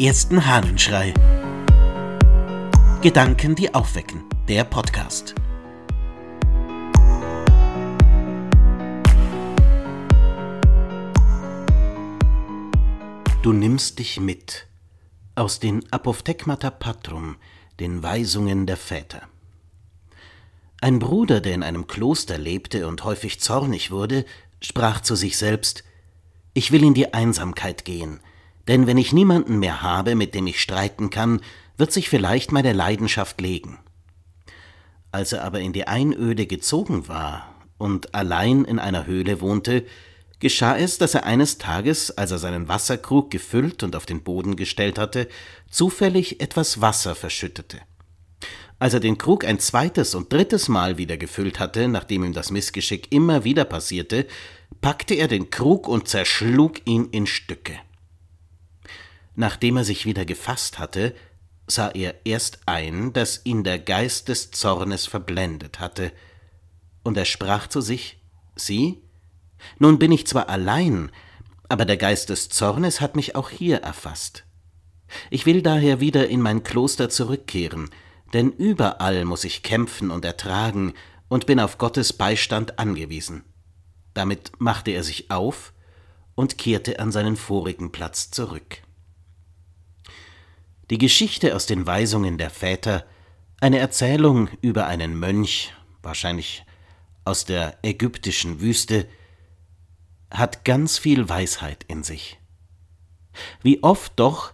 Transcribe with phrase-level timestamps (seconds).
[0.00, 1.12] ersten Hahnenschrei.
[3.02, 4.24] Gedanken, die aufwecken.
[4.48, 5.34] Der Podcast.
[13.42, 14.66] Du nimmst dich mit
[15.34, 17.36] aus den Apophthegmata Patrum,
[17.78, 19.28] den Weisungen der Väter.
[20.80, 24.24] Ein Bruder, der in einem Kloster lebte und häufig zornig wurde,
[24.62, 25.84] sprach zu sich selbst
[26.54, 28.20] Ich will in die Einsamkeit gehen,
[28.70, 31.40] denn wenn ich niemanden mehr habe, mit dem ich streiten kann,
[31.76, 33.80] wird sich vielleicht meine Leidenschaft legen.
[35.10, 39.84] Als er aber in die Einöde gezogen war und allein in einer Höhle wohnte,
[40.38, 44.54] geschah es, dass er eines Tages, als er seinen Wasserkrug gefüllt und auf den Boden
[44.54, 45.26] gestellt hatte,
[45.68, 47.80] zufällig etwas Wasser verschüttete.
[48.78, 52.52] Als er den Krug ein zweites und drittes Mal wieder gefüllt hatte, nachdem ihm das
[52.52, 54.28] Missgeschick immer wieder passierte,
[54.80, 57.80] packte er den Krug und zerschlug ihn in Stücke.
[59.34, 61.14] Nachdem er sich wieder gefasst hatte,
[61.66, 66.12] sah er erst ein, dass ihn der Geist des Zornes verblendet hatte,
[67.02, 68.20] und er sprach zu sich
[68.56, 69.02] Sieh,
[69.78, 71.10] nun bin ich zwar allein,
[71.68, 74.44] aber der Geist des Zornes hat mich auch hier erfasst.
[75.30, 77.90] Ich will daher wieder in mein Kloster zurückkehren,
[78.32, 80.94] denn überall muss ich kämpfen und ertragen
[81.28, 83.44] und bin auf Gottes Beistand angewiesen.
[84.14, 85.72] Damit machte er sich auf
[86.34, 88.82] und kehrte an seinen vorigen Platz zurück.
[90.90, 93.04] Die Geschichte aus den Weisungen der Väter,
[93.60, 96.64] eine Erzählung über einen Mönch, wahrscheinlich
[97.24, 99.06] aus der ägyptischen Wüste,
[100.32, 102.40] hat ganz viel Weisheit in sich.
[103.62, 104.52] Wie oft doch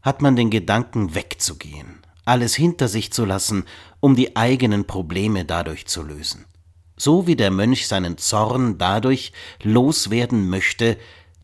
[0.00, 3.64] hat man den Gedanken wegzugehen, alles hinter sich zu lassen,
[4.00, 6.46] um die eigenen Probleme dadurch zu lösen.
[6.96, 10.96] So wie der Mönch seinen Zorn dadurch loswerden möchte,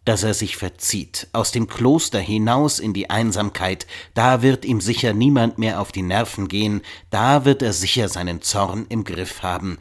[0.04, 5.12] dass er sich verzieht, aus dem Kloster hinaus in die Einsamkeit, da wird ihm sicher
[5.12, 6.80] niemand mehr auf die Nerven gehen,
[7.10, 9.78] da wird er sicher seinen Zorn im Griff haben.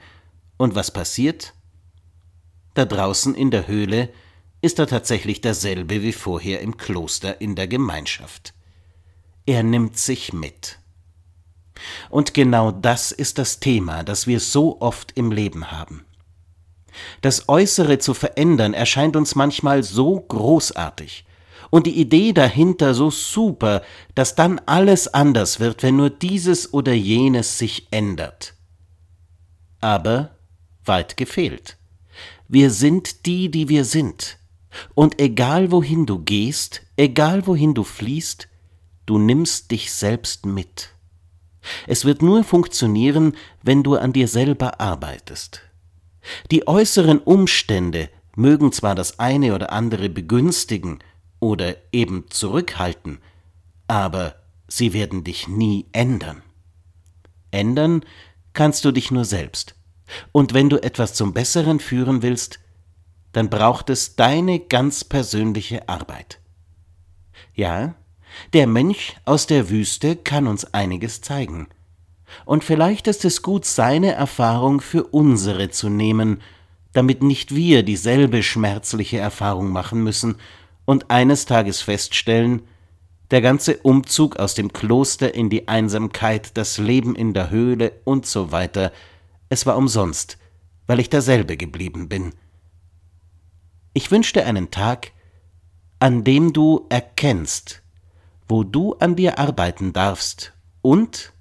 [0.57, 1.53] Und was passiert?
[2.73, 4.09] Da draußen in der Höhle
[4.61, 8.53] ist er tatsächlich derselbe wie vorher im Kloster in der Gemeinschaft.
[9.45, 10.79] Er nimmt sich mit.
[12.09, 16.05] Und genau das ist das Thema, das wir so oft im Leben haben.
[17.21, 21.25] Das Äußere zu verändern erscheint uns manchmal so großartig
[21.69, 23.83] und die Idee dahinter so super,
[24.15, 28.53] dass dann alles anders wird, wenn nur dieses oder jenes sich ändert.
[29.81, 30.35] Aber
[30.85, 31.77] weit gefehlt.
[32.47, 34.37] Wir sind die, die wir sind.
[34.95, 38.47] Und egal wohin du gehst, egal wohin du fließt,
[39.05, 40.89] du nimmst dich selbst mit.
[41.87, 45.61] Es wird nur funktionieren, wenn du an dir selber arbeitest.
[46.51, 50.99] Die äußeren Umstände mögen zwar das eine oder andere begünstigen
[51.39, 53.19] oder eben zurückhalten,
[53.87, 54.35] aber
[54.67, 56.41] sie werden dich nie ändern.
[57.51, 58.03] Ändern
[58.53, 59.75] kannst du dich nur selbst.
[60.31, 62.59] Und wenn du etwas zum Besseren führen willst,
[63.31, 66.39] dann braucht es deine ganz persönliche Arbeit.
[67.53, 67.95] Ja,
[68.53, 71.67] der Mönch aus der Wüste kann uns einiges zeigen.
[72.45, 76.41] Und vielleicht ist es gut, seine Erfahrung für unsere zu nehmen,
[76.93, 80.35] damit nicht wir dieselbe schmerzliche Erfahrung machen müssen
[80.85, 82.63] und eines Tages feststellen,
[83.31, 88.25] der ganze Umzug aus dem Kloster in die Einsamkeit, das Leben in der Höhle und
[88.25, 88.91] so weiter,
[89.49, 90.37] es war umsonst,
[90.87, 92.33] weil ich derselbe geblieben bin.
[93.93, 95.11] Ich wünschte einen Tag,
[95.99, 97.83] an dem du erkennst,
[98.47, 101.33] wo du an dir arbeiten darfst und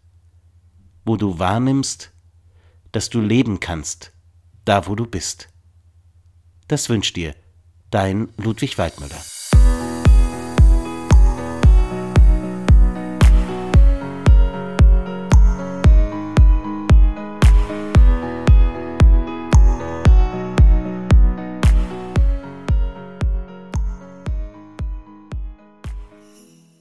[1.08, 2.12] wo du wahrnimmst,
[2.92, 4.12] dass du leben kannst,
[4.66, 5.48] da wo du bist.
[6.68, 7.34] Das wünscht dir
[7.90, 9.18] dein Ludwig Weidmüller.